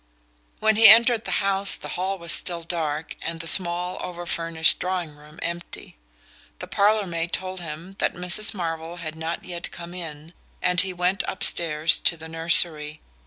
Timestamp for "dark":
2.63-3.15